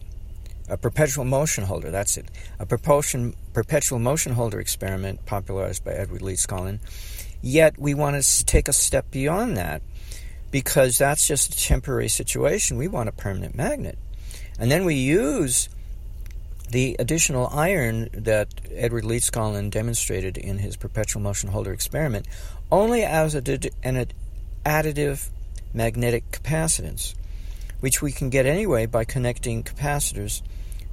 a 0.68 0.76
perpetual 0.76 1.24
motion 1.24 1.64
holder. 1.64 1.90
That's 1.90 2.16
it. 2.16 2.30
A 2.58 2.66
propulsion, 2.66 3.34
perpetual 3.52 3.98
motion 3.98 4.32
holder 4.32 4.60
experiment 4.60 5.24
popularized 5.26 5.84
by 5.84 5.92
Edward 5.92 6.20
Leedskalnin. 6.20 6.78
Yet 7.42 7.78
we 7.78 7.94
want 7.94 8.22
to 8.22 8.44
take 8.44 8.68
a 8.68 8.72
step 8.72 9.10
beyond 9.10 9.56
that 9.56 9.82
because 10.50 10.98
that's 10.98 11.26
just 11.26 11.54
a 11.54 11.56
temporary 11.56 12.08
situation. 12.08 12.76
We 12.76 12.88
want 12.88 13.08
a 13.08 13.12
permanent 13.12 13.54
magnet. 13.54 13.98
And 14.58 14.70
then 14.70 14.84
we 14.84 14.94
use 14.94 15.68
the 16.70 16.96
additional 16.98 17.48
iron 17.48 18.08
that 18.12 18.48
Edward 18.72 19.04
Leedskalnin 19.04 19.70
demonstrated 19.70 20.36
in 20.36 20.58
his 20.58 20.76
perpetual 20.76 21.22
motion 21.22 21.50
holder 21.50 21.72
experiment 21.72 22.26
only 22.70 23.02
as 23.02 23.34
an 23.34 23.44
additive 24.64 25.28
magnetic 25.74 26.30
capacitance, 26.30 27.14
which 27.80 28.02
we 28.02 28.12
can 28.12 28.30
get 28.30 28.46
anyway 28.46 28.86
by 28.86 29.04
connecting 29.04 29.64
capacitors 29.64 30.42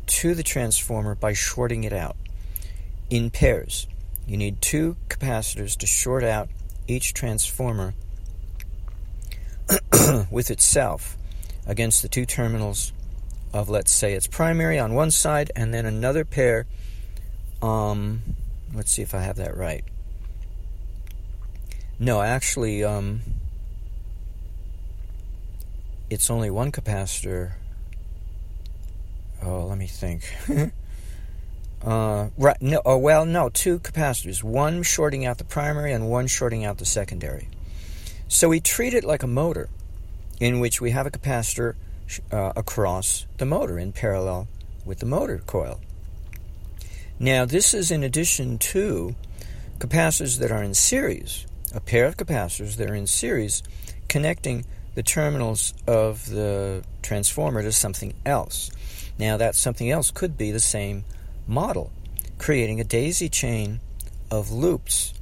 to 0.08 0.34
the 0.34 0.44
transformer 0.44 1.14
by 1.14 1.34
shorting 1.34 1.84
it 1.84 1.94
out 1.94 2.16
in 3.10 3.30
pairs. 3.30 3.88
You 4.26 4.38
need 4.38 4.62
two 4.62 4.98
capacitors 5.10 5.78
to 5.78 5.88
short 5.88 6.24
out 6.24 6.50
each 6.88 7.14
transformer 7.14 7.94
with 10.31 10.51
itself 10.51 11.17
against 11.65 12.01
the 12.01 12.07
two 12.07 12.25
terminals 12.25 12.93
of, 13.53 13.69
let's 13.69 13.91
say, 13.91 14.13
its 14.13 14.27
primary 14.27 14.79
on 14.79 14.93
one 14.93 15.12
side, 15.12 15.51
and 15.55 15.74
then 15.74 15.86
another 15.86 16.25
pair. 16.25 16.65
Um, 17.62 18.21
let's 18.74 18.91
see 18.91 19.01
if 19.01 19.13
I 19.13 19.21
have 19.21 19.38
that 19.38 19.55
right. 19.55 19.83
No, 22.00 22.21
actually, 22.21 22.83
um, 22.83 23.21
it's 26.09 26.29
only 26.29 26.50
one 26.50 26.71
capacitor. 26.71 27.53
Oh, 29.43 29.65
let 29.65 29.77
me 29.77 29.88
think. 29.88 30.24
uh, 31.86 32.29
right? 32.38 32.62
No. 32.62 32.81
Oh, 32.86 32.97
well, 32.97 33.25
no. 33.25 33.50
Two 33.50 33.79
capacitors. 33.79 34.43
One 34.43 34.83
shorting 34.83 35.25
out 35.25 35.38
the 35.38 35.43
primary, 35.43 35.91
and 35.91 36.09
one 36.09 36.27
shorting 36.27 36.65
out 36.65 36.77
the 36.77 36.86
secondary. 36.86 37.47
So 38.27 38.50
we 38.50 38.60
treat 38.60 38.93
it 38.93 39.03
like 39.03 39.24
a 39.24 39.27
motor, 39.27 39.69
in 40.39 40.60
which 40.60 40.81
we 40.81 40.91
have 40.91 41.07
a 41.07 41.12
capacitor 41.12 41.75
uh, 42.31 42.53
across 42.55 43.25
the 43.38 43.46
motor 43.46 43.79
in 43.79 43.93
parallel 43.93 44.48
with 44.86 45.00
the 45.00 45.05
motor 45.05 45.39
coil. 45.39 45.79
Now, 47.19 47.46
this 47.46 47.74
is 47.74 47.89
in 47.89 48.03
addition 48.03 48.57
to 48.60 49.15
capacitors 49.79 50.39
that 50.39 50.51
are 50.51 50.62
in 50.62 50.74
series, 50.74 51.46
a 51.74 51.79
pair 51.79 52.05
of 52.05 52.17
capacitors 52.17 52.75
that 52.75 52.89
are 52.89 52.96
in 52.96 53.07
series 53.07 53.63
connecting 54.07 54.65
the 54.96 55.03
terminals 55.03 55.74
of 55.88 56.27
the 56.29 56.84
transformer 57.01 57.62
to 57.63 57.72
something 57.72 58.13
else. 58.25 58.72
Now, 59.17 59.38
that 59.38 59.55
something 59.55 59.89
else 59.89 60.12
could 60.12 60.38
be 60.38 60.51
the 60.51 60.60
same 60.60 61.05
model, 61.48 61.91
creating 62.38 62.79
a 62.79 62.84
daisy 62.84 63.29
chain 63.29 63.79
of 64.29 64.51
loops 64.51 65.13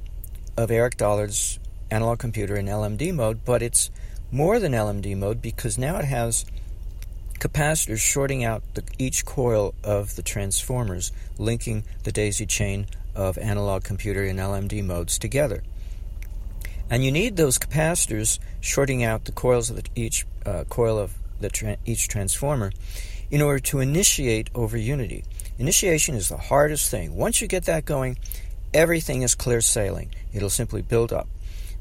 of 0.56 0.70
Eric 0.70 0.96
Dollard's 0.96 1.58
analog 1.90 2.18
computer 2.18 2.56
in 2.56 2.66
LMD 2.66 3.14
mode, 3.14 3.44
but 3.44 3.62
it's 3.62 3.90
more 4.30 4.58
than 4.58 4.72
LMD 4.72 5.16
mode 5.16 5.40
because 5.40 5.78
now 5.78 5.96
it 5.98 6.04
has 6.04 6.44
capacitors 7.38 8.00
shorting 8.00 8.44
out 8.44 8.62
the, 8.74 8.82
each 8.98 9.24
coil 9.24 9.74
of 9.84 10.16
the 10.16 10.22
transformers, 10.22 11.12
linking 11.38 11.84
the 12.04 12.12
daisy 12.12 12.46
chain 12.46 12.86
of 13.14 13.38
analog 13.38 13.84
computer 13.84 14.24
and 14.24 14.38
LMD 14.38 14.84
modes 14.84 15.18
together. 15.18 15.62
And 16.88 17.04
you 17.04 17.10
need 17.10 17.36
those 17.36 17.58
capacitors 17.58 18.38
shorting 18.60 19.02
out 19.02 19.24
the 19.24 19.32
coils 19.32 19.70
of 19.70 19.76
the, 19.76 19.84
each 19.94 20.26
uh, 20.44 20.64
coil 20.68 20.98
of 20.98 21.14
the 21.40 21.48
tra- 21.48 21.78
each 21.84 22.08
transformer 22.08 22.72
in 23.30 23.42
order 23.42 23.58
to 23.58 23.80
initiate 23.80 24.50
over 24.54 24.76
unity. 24.76 25.24
Initiation 25.58 26.14
is 26.14 26.28
the 26.28 26.36
hardest 26.36 26.90
thing. 26.90 27.16
Once 27.16 27.40
you 27.40 27.48
get 27.48 27.64
that 27.64 27.84
going, 27.84 28.18
everything 28.72 29.22
is 29.22 29.34
clear 29.34 29.60
sailing. 29.60 30.10
It'll 30.32 30.50
simply 30.50 30.82
build 30.82 31.12
up. 31.12 31.26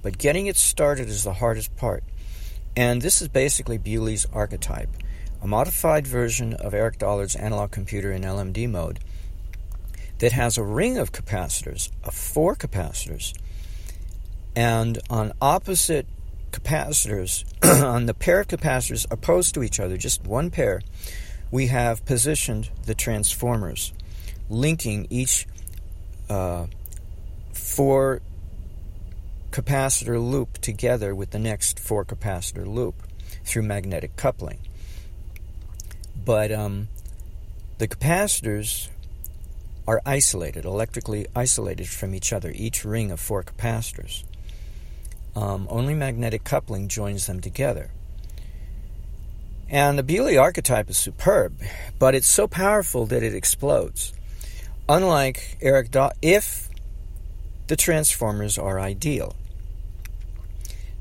But 0.06 0.20
getting 0.20 0.46
it 0.46 0.56
started 0.56 1.10
is 1.10 1.24
the 1.24 1.34
hardest 1.34 1.76
part. 1.78 2.04
And 2.78 3.02
this 3.02 3.24
is 3.24 3.28
basically 3.28 3.80
Bewley's 3.80 4.28
archetype, 4.32 4.90
a 5.42 5.48
modified 5.48 6.06
version 6.06 6.54
of 6.54 6.76
Eric 6.76 7.00
Dollard's 7.00 7.36
analog 7.36 7.72
computer 7.72 8.12
in 8.12 8.22
LMD 8.22 8.70
mode 8.70 9.00
that 10.20 10.32
has 10.32 10.60
a 10.60 10.64
ring 10.64 11.00
of 11.00 11.12
capacitors, 11.12 11.90
of 12.04 12.14
four 12.14 12.56
capacitors, 12.56 13.34
and 14.56 15.00
on 15.10 15.34
opposite 15.42 16.06
capacitors, 16.52 17.44
on 17.84 18.06
the 18.06 18.14
pair 18.14 18.42
of 18.42 18.48
capacitors 18.48 19.08
opposed 19.10 19.56
to 19.56 19.64
each 19.64 19.80
other, 19.80 19.98
just 19.98 20.24
one 20.24 20.52
pair, 20.52 20.84
we 21.50 21.66
have 21.66 22.06
positioned 22.06 22.70
the 22.86 22.94
transformers, 22.94 23.92
linking 24.52 25.08
each 25.10 25.48
uh, 26.30 26.68
four 27.54 28.22
capacitor 29.56 30.22
loop 30.22 30.58
together 30.58 31.16
with 31.16 31.32
the 31.32 31.40
next 31.40 31.80
four 31.80 32.04
capacitor 32.04 32.68
loop 32.68 32.96
through 33.46 33.64
magnetic 33.64 34.18
coupling. 34.18 34.60
But 36.26 36.52
um, 36.52 36.90
the 37.78 37.88
capacitors 37.88 38.90
are 39.88 40.02
isolated, 40.06 40.66
electrically 40.66 41.26
isolated 41.34 41.88
from 41.88 42.14
each 42.14 42.34
other, 42.34 42.52
each 42.54 42.84
ring 42.84 43.12
of 43.12 43.20
four 43.22 43.44
capacitors. 43.44 44.26
Um, 45.38 45.68
only 45.70 45.94
magnetic 45.94 46.44
coupling 46.44 46.90
joins 46.90 47.26
them 47.26 47.40
together. 47.40 47.92
And 49.70 49.98
the 49.98 50.04
Bewley 50.04 50.38
archetype 50.38 50.90
is 50.90 50.98
superb, 50.98 51.62
but 51.98 52.14
it's 52.14 52.28
so 52.28 52.46
powerful 52.46 53.06
that 53.06 53.24
it 53.24 53.34
explodes. 53.34 54.12
Unlike 54.90 55.60
Eric 55.62 55.92
Daw, 55.92 56.10
if 56.22 56.70
the 57.68 57.78
transformers 57.78 58.58
are 58.58 58.82
ideal. 58.82 59.34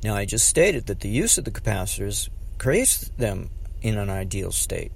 Now, 0.05 0.17
I 0.17 0.27
just 0.27 0.47
stated 0.47 0.85
that 0.89 1.01
the 1.01 1.09
use 1.09 1.39
of 1.39 1.47
the 1.47 1.51
capacitors 1.51 2.29
creates 2.59 3.09
them 3.17 3.49
in 3.81 3.97
an 3.97 4.11
ideal 4.11 4.53
state. 4.53 4.93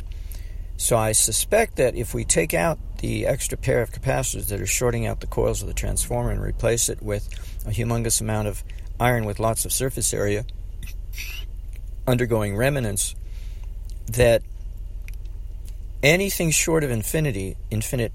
So 0.77 0.99
I 0.99 1.13
suspect 1.13 1.77
that 1.77 1.95
if 1.97 2.13
we 2.13 2.27
take 2.27 2.53
out 2.53 2.79
the 2.99 3.27
extra 3.27 3.57
pair 3.57 3.81
of 3.81 3.91
capacitors 3.91 4.49
that 4.49 4.61
are 4.61 4.67
shorting 4.67 5.07
out 5.07 5.21
the 5.21 5.27
coils 5.27 5.63
of 5.63 5.69
the 5.69 5.73
transformer 5.73 6.31
and 6.31 6.43
replace 6.43 6.91
it 6.91 7.03
with 7.03 7.27
a 7.65 7.71
humongous 7.71 8.21
amount 8.21 8.49
of 8.49 8.63
iron 9.01 9.25
with 9.25 9.41
lots 9.41 9.65
of 9.65 9.73
surface 9.73 10.13
area 10.13 10.45
undergoing 12.07 12.55
remanence, 12.55 13.15
that 14.13 14.43
anything 16.03 16.51
short 16.51 16.85
of 16.85 16.91
infinity, 16.91 17.57
infinite 17.71 18.13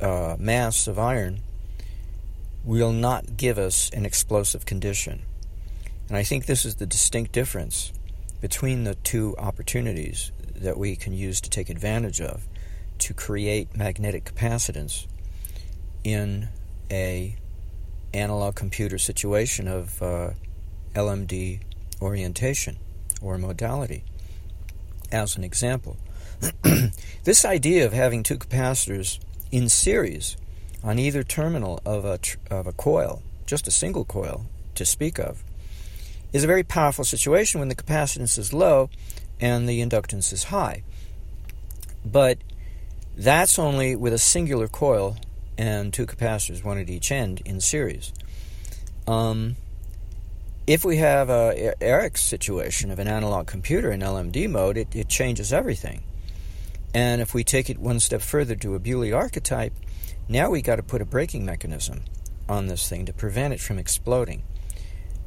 uh, 0.00 0.34
mass 0.38 0.86
of 0.86 0.98
iron, 0.98 1.40
will 2.64 2.92
not 2.92 3.36
give 3.36 3.58
us 3.58 3.90
an 3.90 4.06
explosive 4.06 4.64
condition. 4.64 5.20
And 6.10 6.16
I 6.16 6.24
think 6.24 6.46
this 6.46 6.64
is 6.64 6.74
the 6.74 6.86
distinct 6.86 7.30
difference 7.30 7.92
between 8.40 8.82
the 8.82 8.96
two 8.96 9.36
opportunities 9.38 10.32
that 10.56 10.76
we 10.76 10.96
can 10.96 11.12
use 11.12 11.40
to 11.40 11.48
take 11.48 11.70
advantage 11.70 12.20
of 12.20 12.48
to 12.98 13.14
create 13.14 13.76
magnetic 13.76 14.24
capacitance 14.24 15.06
in 16.02 16.48
a 16.90 17.36
analog 18.12 18.56
computer 18.56 18.98
situation 18.98 19.68
of 19.68 20.02
uh, 20.02 20.30
LMD 20.94 21.60
orientation 22.02 22.76
or 23.22 23.38
modality. 23.38 24.02
As 25.12 25.36
an 25.36 25.44
example, 25.44 25.96
this 27.22 27.44
idea 27.44 27.86
of 27.86 27.92
having 27.92 28.24
two 28.24 28.36
capacitors 28.36 29.20
in 29.52 29.68
series 29.68 30.36
on 30.82 30.98
either 30.98 31.22
terminal 31.22 31.80
of 31.86 32.04
a, 32.04 32.18
tr- 32.18 32.38
of 32.50 32.66
a 32.66 32.72
coil, 32.72 33.22
just 33.46 33.68
a 33.68 33.70
single 33.70 34.04
coil 34.04 34.46
to 34.74 34.84
speak 34.84 35.20
of, 35.20 35.44
is 36.32 36.44
a 36.44 36.46
very 36.46 36.62
powerful 36.62 37.04
situation 37.04 37.60
when 37.60 37.68
the 37.68 37.74
capacitance 37.74 38.38
is 38.38 38.52
low 38.52 38.90
and 39.40 39.68
the 39.68 39.80
inductance 39.80 40.32
is 40.32 40.44
high. 40.44 40.82
But 42.04 42.38
that's 43.16 43.58
only 43.58 43.96
with 43.96 44.12
a 44.12 44.18
singular 44.18 44.68
coil 44.68 45.16
and 45.58 45.92
two 45.92 46.06
capacitors, 46.06 46.64
one 46.64 46.78
at 46.78 46.88
each 46.88 47.12
end, 47.12 47.42
in 47.44 47.60
series. 47.60 48.12
Um, 49.06 49.56
if 50.66 50.84
we 50.84 50.98
have 50.98 51.30
a 51.30 51.74
Eric's 51.82 52.22
situation 52.22 52.90
of 52.90 52.98
an 52.98 53.08
analog 53.08 53.46
computer 53.46 53.90
in 53.90 54.00
LMD 54.00 54.48
mode, 54.48 54.76
it, 54.76 54.94
it 54.94 55.08
changes 55.08 55.52
everything. 55.52 56.02
And 56.94 57.20
if 57.20 57.34
we 57.34 57.44
take 57.44 57.70
it 57.70 57.78
one 57.78 58.00
step 58.00 58.22
further 58.22 58.54
to 58.56 58.74
a 58.74 58.78
Bewley 58.78 59.12
archetype, 59.12 59.72
now 60.28 60.50
we 60.50 60.62
got 60.62 60.76
to 60.76 60.82
put 60.82 61.02
a 61.02 61.04
braking 61.04 61.44
mechanism 61.44 62.02
on 62.48 62.66
this 62.66 62.88
thing 62.88 63.06
to 63.06 63.12
prevent 63.12 63.54
it 63.54 63.60
from 63.60 63.78
exploding. 63.78 64.42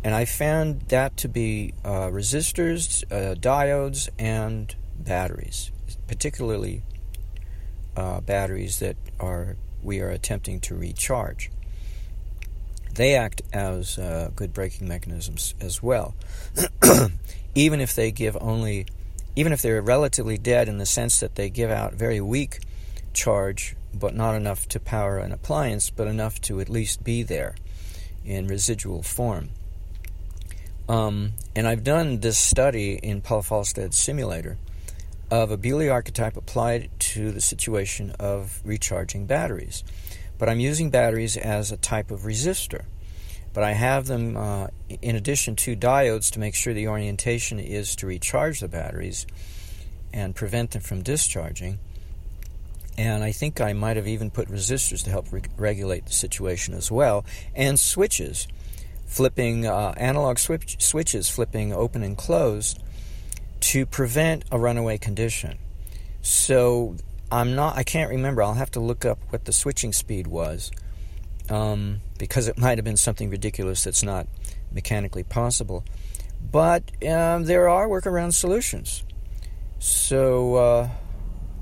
And 0.03 0.13
I 0.13 0.25
found 0.25 0.81
that 0.89 1.15
to 1.17 1.29
be 1.29 1.73
uh, 1.85 2.09
resistors, 2.09 3.03
uh, 3.09 3.35
diodes, 3.35 4.09
and 4.19 4.75
batteries, 4.97 5.71
particularly 6.07 6.83
uh, 7.95 8.19
batteries 8.21 8.79
that 8.79 8.97
are 9.19 9.55
we 9.81 10.01
are 10.01 10.09
attempting 10.09 10.59
to 10.61 10.75
recharge. 10.75 11.51
They 12.93 13.15
act 13.15 13.41
as 13.51 13.97
uh, 13.97 14.31
good 14.35 14.53
braking 14.53 14.87
mechanisms 14.87 15.55
as 15.59 15.81
well, 15.81 16.15
even 17.55 17.81
if 17.81 17.95
they 17.95 18.11
give 18.11 18.37
only, 18.39 18.85
even 19.35 19.51
if 19.51 19.61
they're 19.61 19.81
relatively 19.81 20.37
dead 20.37 20.69
in 20.69 20.77
the 20.77 20.85
sense 20.85 21.19
that 21.19 21.35
they 21.35 21.49
give 21.49 21.71
out 21.71 21.93
very 21.93 22.21
weak 22.21 22.59
charge, 23.13 23.75
but 23.93 24.15
not 24.15 24.35
enough 24.35 24.67
to 24.69 24.79
power 24.79 25.17
an 25.17 25.31
appliance, 25.31 25.89
but 25.89 26.07
enough 26.07 26.39
to 26.41 26.59
at 26.59 26.69
least 26.69 27.03
be 27.03 27.23
there 27.23 27.55
in 28.25 28.47
residual 28.47 29.01
form. 29.01 29.49
Um, 30.89 31.33
and 31.55 31.67
I've 31.67 31.83
done 31.83 32.19
this 32.19 32.37
study 32.37 32.93
in 33.01 33.21
Paul 33.21 33.41
Falstad's 33.41 33.97
simulator 33.97 34.57
of 35.31 35.49
a 35.51 35.57
Bewley 35.57 35.89
archetype 35.89 36.37
applied 36.37 36.89
to 36.99 37.31
the 37.31 37.41
situation 37.41 38.11
of 38.19 38.61
recharging 38.63 39.25
batteries. 39.25 39.83
But 40.37 40.49
I'm 40.49 40.59
using 40.59 40.89
batteries 40.89 41.37
as 41.37 41.71
a 41.71 41.77
type 41.77 42.11
of 42.11 42.21
resistor. 42.21 42.83
But 43.53 43.63
I 43.63 43.73
have 43.73 44.07
them 44.07 44.35
uh, 44.35 44.67
in 45.01 45.15
addition 45.15 45.55
to 45.57 45.75
diodes 45.75 46.31
to 46.31 46.39
make 46.39 46.55
sure 46.55 46.73
the 46.73 46.87
orientation 46.87 47.59
is 47.59 47.95
to 47.97 48.07
recharge 48.07 48.59
the 48.59 48.67
batteries 48.67 49.25
and 50.11 50.35
prevent 50.35 50.71
them 50.71 50.81
from 50.81 51.01
discharging. 51.01 51.79
And 52.97 53.23
I 53.23 53.31
think 53.31 53.61
I 53.61 53.73
might 53.73 53.95
have 53.95 54.07
even 54.07 54.31
put 54.31 54.49
resistors 54.49 55.03
to 55.05 55.09
help 55.09 55.31
re- 55.31 55.41
regulate 55.57 56.05
the 56.05 56.13
situation 56.13 56.73
as 56.73 56.91
well, 56.91 57.25
and 57.55 57.79
switches 57.79 58.47
flipping 59.05 59.65
uh, 59.65 59.93
analog 59.97 60.39
switch, 60.39 60.81
switches, 60.81 61.29
flipping 61.29 61.73
open 61.73 62.03
and 62.03 62.17
closed 62.17 62.81
to 63.59 63.85
prevent 63.85 64.43
a 64.51 64.59
runaway 64.59 64.97
condition. 64.97 65.57
So 66.21 66.95
I'm 67.31 67.55
not. 67.55 67.77
I 67.77 67.83
can't 67.83 68.09
remember. 68.09 68.43
I'll 68.43 68.53
have 68.53 68.71
to 68.71 68.79
look 68.79 69.05
up 69.05 69.19
what 69.29 69.45
the 69.45 69.53
switching 69.53 69.93
speed 69.93 70.27
was, 70.27 70.71
um, 71.49 72.01
because 72.17 72.47
it 72.47 72.57
might 72.59 72.77
have 72.77 72.85
been 72.85 72.97
something 72.97 73.29
ridiculous 73.29 73.83
that's 73.83 74.03
not 74.03 74.27
mechanically 74.71 75.23
possible. 75.23 75.83
But 76.51 76.83
um, 77.07 77.45
there 77.45 77.69
are 77.69 77.87
workaround 77.87 78.33
solutions. 78.33 79.03
So, 79.79 80.55
uh, 80.55 80.89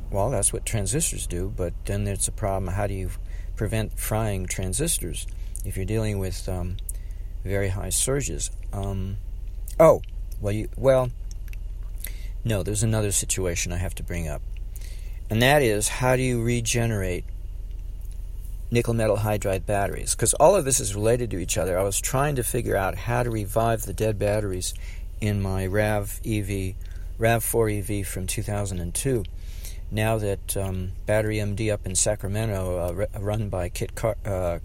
well, 0.09 0.29
that's 0.29 0.51
what 0.51 0.65
transistors 0.65 1.27
do. 1.27 1.53
But 1.55 1.73
then 1.85 2.03
there's 2.03 2.27
a 2.27 2.31
problem. 2.31 2.73
How 2.73 2.87
do 2.87 2.93
you 2.93 3.11
prevent 3.55 3.99
frying 3.99 4.47
transistors 4.47 5.27
if 5.65 5.77
you're 5.77 5.85
dealing 5.85 6.19
with 6.19 6.49
um, 6.49 6.77
very 7.43 7.69
high 7.69 7.89
surges. 7.89 8.51
Um, 8.73 9.17
oh, 9.79 10.01
well, 10.39 10.53
you, 10.53 10.69
well, 10.75 11.11
no, 12.43 12.63
there's 12.63 12.83
another 12.83 13.11
situation 13.11 13.71
I 13.71 13.77
have 13.77 13.95
to 13.95 14.03
bring 14.03 14.27
up, 14.27 14.41
and 15.29 15.41
that 15.41 15.61
is 15.61 15.87
how 15.87 16.15
do 16.15 16.21
you 16.21 16.41
regenerate 16.41 17.25
nickel 18.71 18.93
metal 18.93 19.17
hydride 19.17 19.65
batteries? 19.65 20.15
Because 20.15 20.33
all 20.35 20.55
of 20.55 20.65
this 20.65 20.79
is 20.79 20.95
related 20.95 21.29
to 21.31 21.39
each 21.39 21.57
other. 21.57 21.77
I 21.77 21.83
was 21.83 21.99
trying 21.99 22.35
to 22.35 22.43
figure 22.43 22.75
out 22.75 22.95
how 22.95 23.23
to 23.23 23.29
revive 23.29 23.83
the 23.83 23.93
dead 23.93 24.17
batteries 24.17 24.73
in 25.19 25.41
my 25.41 25.67
RAV 25.67 26.19
EV, 26.25 26.73
RAV4 27.19 27.99
EV 28.01 28.07
from 28.07 28.25
2002. 28.25 29.23
Now 29.91 30.17
that 30.17 30.57
um, 30.57 30.93
Battery 31.05 31.37
MD 31.37 31.71
up 31.71 31.85
in 31.85 31.95
Sacramento, 31.95 33.07
uh, 33.13 33.19
run 33.19 33.49
by 33.49 33.69
Kit 33.69 33.93
Car- 33.93 34.17
uh, 34.25 34.59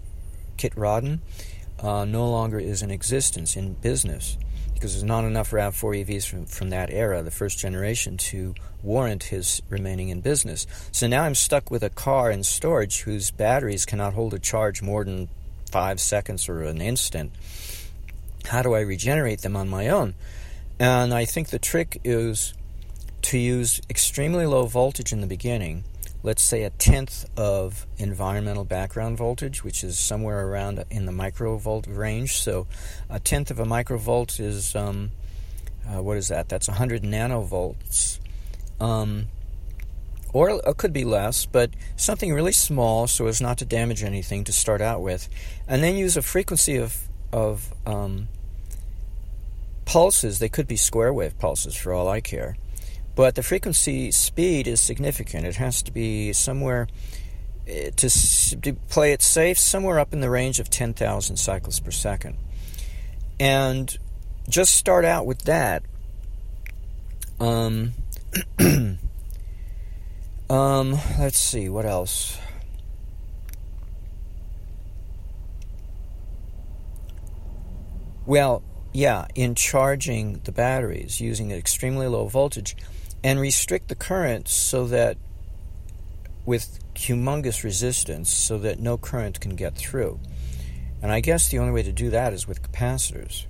Kit 0.55 0.73
Rodden, 0.75 1.19
uh, 1.79 2.05
no 2.05 2.29
longer 2.29 2.59
is 2.59 2.81
in 2.81 2.91
existence 2.91 3.55
in 3.55 3.73
business 3.73 4.37
because 4.73 4.93
there's 4.93 5.03
not 5.03 5.25
enough 5.25 5.51
RAV4 5.51 6.05
EVs 6.05 6.27
from, 6.27 6.45
from 6.45 6.69
that 6.69 6.91
era, 6.91 7.23
the 7.23 7.31
first 7.31 7.57
generation, 7.57 8.15
to 8.15 8.53
warrant 8.83 9.23
his 9.23 9.61
remaining 9.69 10.09
in 10.09 10.21
business. 10.21 10.67
So 10.91 11.07
now 11.07 11.23
I'm 11.23 11.33
stuck 11.33 11.71
with 11.71 11.81
a 11.81 11.89
car 11.89 12.29
in 12.29 12.43
storage 12.43 13.01
whose 13.01 13.31
batteries 13.31 13.85
cannot 13.85 14.13
hold 14.13 14.35
a 14.35 14.39
charge 14.39 14.83
more 14.83 15.03
than 15.03 15.29
five 15.71 15.99
seconds 15.99 16.47
or 16.47 16.61
an 16.61 16.79
instant. 16.79 17.31
How 18.45 18.61
do 18.61 18.75
I 18.75 18.81
regenerate 18.81 19.41
them 19.41 19.55
on 19.55 19.67
my 19.67 19.87
own? 19.87 20.13
And 20.79 21.11
I 21.11 21.25
think 21.25 21.49
the 21.49 21.59
trick 21.59 21.99
is 22.03 22.53
to 23.23 23.39
use 23.39 23.81
extremely 23.89 24.45
low 24.45 24.67
voltage 24.67 25.11
in 25.11 25.21
the 25.21 25.27
beginning 25.27 25.83
let's 26.23 26.41
say 26.41 26.63
a 26.63 26.69
tenth 26.71 27.25
of 27.37 27.85
environmental 27.97 28.65
background 28.65 29.17
voltage, 29.17 29.63
which 29.63 29.83
is 29.83 29.97
somewhere 29.97 30.47
around 30.47 30.83
in 30.89 31.05
the 31.05 31.11
microvolt 31.11 31.85
range. 31.95 32.41
So 32.41 32.67
a 33.09 33.19
tenth 33.19 33.51
of 33.51 33.59
a 33.59 33.65
microvolt 33.65 34.39
is, 34.39 34.75
um, 34.75 35.11
uh, 35.87 36.01
what 36.01 36.17
is 36.17 36.29
that? 36.29 36.49
That's 36.49 36.67
100 36.67 37.03
nanovolts. 37.03 38.19
Um, 38.79 39.27
or 40.33 40.49
it 40.49 40.77
could 40.77 40.93
be 40.93 41.05
less, 41.05 41.45
but 41.45 41.71
something 41.95 42.33
really 42.33 42.51
small 42.51 43.07
so 43.07 43.27
as 43.27 43.39
not 43.39 43.57
to 43.59 43.65
damage 43.65 44.03
anything 44.03 44.43
to 44.45 44.51
start 44.51 44.81
out 44.81 45.01
with. 45.01 45.29
And 45.67 45.81
then 45.81 45.95
use 45.95 46.17
a 46.17 46.21
frequency 46.21 46.77
of, 46.77 47.07
of 47.31 47.73
um, 47.85 48.27
pulses. 49.85 50.39
They 50.39 50.49
could 50.49 50.67
be 50.67 50.75
square 50.75 51.13
wave 51.13 51.39
pulses 51.39 51.75
for 51.75 51.93
all 51.93 52.07
I 52.07 52.21
care 52.21 52.57
but 53.17 53.33
the 53.33 53.41
frequency 53.41 54.11
speed 54.11 54.67
is 54.67 54.79
significant. 54.79 55.43
It 55.43 55.55
has 55.55 55.81
to 55.81 55.91
be 55.91 56.33
somewhere, 56.33 56.87
eh, 57.67 57.89
to, 57.95 58.09
to 58.61 58.73
play 58.89 59.11
it 59.11 59.23
safe, 59.23 59.57
somewhere 59.57 59.97
up 59.97 60.13
in 60.13 60.21
the 60.21 60.29
range 60.29 60.59
of 60.59 60.69
10,000 60.69 61.35
cycles 61.35 61.79
per 61.79 61.89
second. 61.89 62.37
And 63.39 63.97
just 64.47 64.75
start 64.75 65.03
out 65.03 65.25
with 65.25 65.45
that. 65.45 65.81
Um, 67.39 67.93
um, 70.47 70.91
let's 71.17 71.39
see, 71.39 71.69
what 71.69 71.87
else? 71.87 72.37
Well, 78.27 78.61
yeah, 78.93 79.25
in 79.33 79.55
charging 79.55 80.41
the 80.43 80.51
batteries 80.51 81.19
using 81.19 81.51
an 81.51 81.57
extremely 81.57 82.05
low 82.05 82.27
voltage, 82.27 82.75
and 83.23 83.39
restrict 83.39 83.87
the 83.87 83.95
current 83.95 84.47
so 84.47 84.87
that 84.87 85.17
with 86.45 86.79
humongous 86.95 87.63
resistance 87.63 88.29
so 88.31 88.57
that 88.57 88.79
no 88.79 88.97
current 88.97 89.39
can 89.39 89.55
get 89.55 89.75
through. 89.75 90.19
And 91.01 91.11
I 91.11 91.19
guess 91.19 91.49
the 91.49 91.59
only 91.59 91.73
way 91.73 91.83
to 91.83 91.91
do 91.91 92.09
that 92.09 92.33
is 92.33 92.47
with 92.47 92.63
capacitors. 92.63 93.45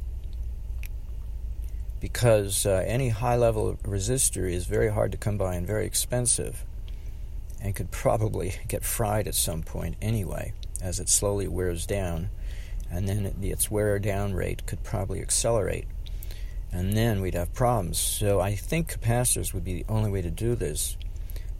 Because 1.99 2.65
uh, 2.65 2.83
any 2.85 3.09
high 3.09 3.37
level 3.37 3.77
resistor 3.83 4.51
is 4.51 4.65
very 4.65 4.89
hard 4.89 5.11
to 5.13 5.17
come 5.17 5.37
by 5.37 5.55
and 5.55 5.65
very 5.65 5.85
expensive 5.85 6.65
and 7.61 7.75
could 7.75 7.91
probably 7.91 8.55
get 8.67 8.83
fried 8.83 9.27
at 9.27 9.35
some 9.35 9.63
point 9.63 9.95
anyway 10.01 10.53
as 10.81 10.99
it 10.99 11.09
slowly 11.09 11.47
wears 11.47 11.85
down. 11.85 12.29
And 12.89 13.07
then 13.07 13.35
its 13.41 13.69
wear 13.69 13.99
down 13.99 14.33
rate 14.33 14.65
could 14.65 14.83
probably 14.83 15.21
accelerate. 15.21 15.85
And 16.71 16.93
then 16.93 17.21
we'd 17.21 17.33
have 17.33 17.53
problems. 17.53 17.97
So 17.97 18.39
I 18.39 18.55
think 18.55 18.91
capacitors 18.91 19.53
would 19.53 19.63
be 19.63 19.73
the 19.73 19.85
only 19.89 20.11
way 20.11 20.21
to 20.21 20.29
do 20.29 20.55
this 20.55 20.97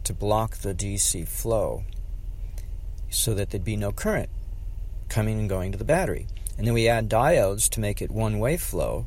to 0.04 0.12
block 0.12 0.58
the 0.58 0.74
DC 0.74 1.26
flow 1.26 1.84
so 3.10 3.34
that 3.34 3.50
there'd 3.50 3.64
be 3.64 3.76
no 3.76 3.92
current 3.92 4.28
coming 5.08 5.38
and 5.38 5.48
going 5.48 5.72
to 5.72 5.78
the 5.78 5.84
battery. 5.84 6.26
And 6.56 6.66
then 6.66 6.74
we 6.74 6.88
add 6.88 7.08
diodes 7.08 7.68
to 7.70 7.80
make 7.80 8.02
it 8.02 8.10
one 8.10 8.38
way 8.38 8.56
flow. 8.56 9.06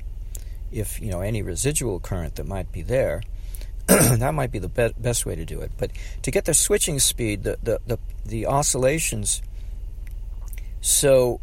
If 0.72 1.02
you 1.02 1.12
know 1.12 1.22
any 1.22 1.42
residual 1.42 2.00
current 2.00 2.36
that 2.36 2.48
might 2.48 2.72
be 2.72 2.82
there, 2.82 3.22
that 3.88 4.34
might 4.34 4.52
be 4.52 4.60
the 4.60 4.70
be- 4.70 4.94
best 4.98 5.26
way 5.26 5.36
to 5.36 5.44
do 5.44 5.60
it. 5.60 5.72
But 5.78 5.92
to 6.22 6.32
get 6.32 6.46
the 6.46 6.54
switching 6.54 7.00
speed, 7.00 7.44
the 7.44 7.58
the 7.62 7.80
the, 7.86 8.00
the 8.26 8.46
oscillations, 8.46 9.42
so 10.80 11.42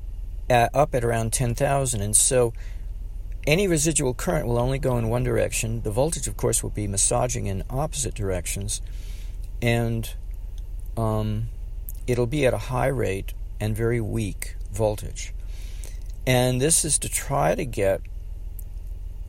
up 0.49 0.95
at 0.95 1.05
around 1.05 1.35
ten 1.35 1.55
thousand, 1.55 2.01
and 2.01 2.17
so 2.17 2.55
any 3.49 3.67
residual 3.67 4.13
current 4.13 4.47
will 4.47 4.59
only 4.59 4.79
go 4.79 4.99
in 4.99 5.09
one 5.09 5.25
direction. 5.25 5.81
The 5.81 5.91
voltage, 5.91 6.29
of 6.29 6.37
course, 6.37 6.63
will 6.63 6.69
be 6.69 6.87
massaging 6.87 7.47
in 7.47 7.65
opposite 7.71 8.15
directions, 8.15 8.83
and 9.63 10.09
um, 10.99 11.49
it'll 12.07 12.27
be 12.27 12.45
at 12.45 12.53
a 12.53 12.59
high 12.59 12.89
rate 12.89 13.33
and 13.59 13.75
very 13.75 14.03
weak 14.03 14.57
voltage. 14.71 15.33
And 16.27 16.61
this 16.61 16.85
is 16.85 16.99
to 16.99 17.09
try 17.09 17.55
to 17.55 17.65
get 17.65 18.03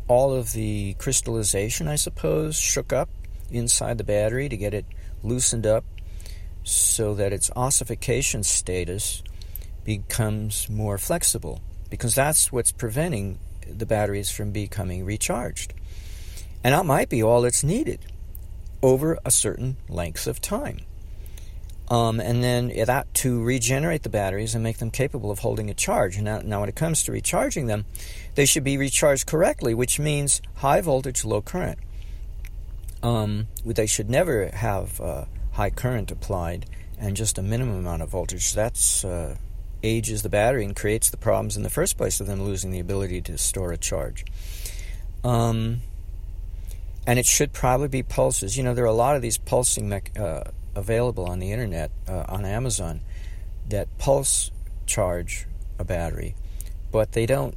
all 0.09 0.35
of 0.35 0.51
the 0.51 0.95
crystallization, 0.95 1.87
I 1.87 1.95
suppose, 1.95 2.59
shook 2.59 2.91
up 2.91 3.07
inside 3.49 3.97
the 3.97 4.03
battery 4.03 4.49
to 4.49 4.57
get 4.57 4.73
it 4.73 4.85
loosened 5.23 5.65
up 5.65 5.85
so 6.65 7.15
that 7.15 7.31
its 7.31 7.49
ossification 7.55 8.43
status 8.43 9.23
becomes 9.85 10.67
more 10.69 10.97
flexible 10.97 11.61
because 11.89 12.15
that's 12.15 12.51
what's 12.51 12.73
preventing 12.73 13.39
the 13.75 13.85
batteries 13.85 14.29
from 14.29 14.51
becoming 14.51 15.05
recharged. 15.05 15.73
And 16.63 16.73
that 16.73 16.85
might 16.85 17.09
be 17.09 17.23
all 17.23 17.41
that's 17.41 17.63
needed 17.63 17.99
over 18.81 19.17
a 19.25 19.31
certain 19.31 19.77
length 19.87 20.27
of 20.27 20.41
time. 20.41 20.79
Um, 21.89 22.19
and 22.19 22.43
then 22.43 22.71
that 22.85 23.11
to 23.15 23.43
regenerate 23.43 24.03
the 24.03 24.09
batteries 24.09 24.53
and 24.53 24.63
make 24.63 24.77
them 24.77 24.91
capable 24.91 25.31
of 25.31 25.39
holding 25.39 25.69
a 25.69 25.73
charge. 25.73 26.19
Now, 26.19 26.39
now, 26.39 26.59
when 26.59 26.69
it 26.69 26.75
comes 26.75 27.01
to 27.03 27.11
recharging 27.11 27.65
them, 27.65 27.85
they 28.35 28.45
should 28.45 28.63
be 28.63 28.77
recharged 28.77 29.25
correctly, 29.25 29.73
which 29.73 29.99
means 29.99 30.41
high 30.55 30.81
voltage, 30.81 31.25
low 31.25 31.41
current. 31.41 31.79
Um, 33.01 33.47
they 33.65 33.87
should 33.87 34.09
never 34.09 34.49
have 34.49 35.01
uh, 35.01 35.25
high 35.53 35.71
current 35.71 36.11
applied 36.11 36.67
and 36.99 37.15
just 37.15 37.37
a 37.37 37.41
minimum 37.41 37.77
amount 37.77 38.03
of 38.03 38.09
voltage. 38.09 38.53
That's 38.53 39.03
uh, 39.03 39.37
ages 39.83 40.21
the 40.21 40.29
battery 40.29 40.65
and 40.65 40.75
creates 40.75 41.09
the 41.09 41.17
problems 41.17 41.55
in 41.55 41.63
the 41.63 41.69
first 41.69 41.97
place 41.97 42.19
of 42.19 42.27
them 42.27 42.43
losing 42.43 42.71
the 42.71 42.79
ability 42.79 43.21
to 43.21 43.37
store 43.37 43.71
a 43.71 43.77
charge. 43.77 44.25
Um, 45.23 45.81
and 47.05 47.17
it 47.19 47.25
should 47.25 47.53
probably 47.53 47.87
be 47.87 48.03
pulses. 48.03 48.57
You 48.57 48.63
know, 48.63 48.73
there 48.73 48.83
are 48.83 48.87
a 48.87 48.93
lot 48.93 49.15
of 49.15 49.21
these 49.21 49.37
pulsing 49.37 49.89
me- 49.89 50.01
uh, 50.17 50.43
available 50.75 51.25
on 51.25 51.39
the 51.39 51.51
internet 51.51 51.91
uh, 52.07 52.25
on 52.27 52.45
Amazon 52.45 53.01
that 53.69 53.87
pulse 53.97 54.51
charge 54.85 55.45
a 55.77 55.83
battery, 55.83 56.35
but 56.91 57.13
they 57.13 57.25
don't 57.25 57.55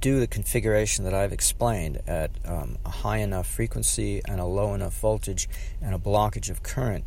do 0.00 0.20
the 0.20 0.26
configuration 0.26 1.04
that 1.04 1.14
I've 1.14 1.32
explained 1.32 2.02
at 2.06 2.30
um, 2.44 2.78
a 2.84 2.90
high 2.90 3.18
enough 3.18 3.46
frequency 3.46 4.20
and 4.26 4.40
a 4.40 4.44
low 4.44 4.74
enough 4.74 4.98
voltage 4.98 5.48
and 5.80 5.94
a 5.94 5.98
blockage 5.98 6.50
of 6.50 6.62
current. 6.62 7.04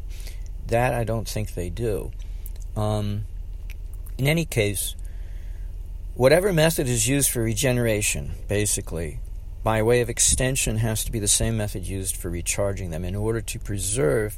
That 0.68 0.94
I 0.94 1.04
don't 1.04 1.28
think 1.28 1.54
they 1.54 1.70
do. 1.70 2.12
Um, 2.76 3.26
in 4.20 4.28
any 4.28 4.44
case, 4.44 4.96
whatever 6.14 6.52
method 6.52 6.90
is 6.90 7.08
used 7.08 7.32
for 7.32 7.42
regeneration, 7.42 8.32
basically, 8.50 9.20
by 9.64 9.82
way 9.82 10.02
of 10.02 10.10
extension, 10.10 10.76
has 10.78 11.06
to 11.06 11.12
be 11.12 11.20
the 11.20 11.28
same 11.28 11.56
method 11.56 11.88
used 11.88 12.18
for 12.18 12.30
recharging 12.30 12.90
them 12.90 13.06
in 13.06 13.16
order 13.16 13.40
to 13.40 13.58
preserve 13.58 14.38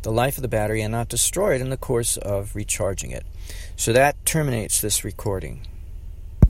the 0.00 0.10
life 0.10 0.38
of 0.38 0.42
the 0.42 0.48
battery 0.48 0.80
and 0.80 0.92
not 0.92 1.10
destroy 1.10 1.54
it 1.54 1.60
in 1.60 1.68
the 1.68 1.76
course 1.76 2.16
of 2.16 2.56
recharging 2.56 3.10
it. 3.10 3.26
So 3.76 3.92
that 3.92 4.24
terminates 4.24 4.80
this 4.80 5.04
recording. 5.04 5.60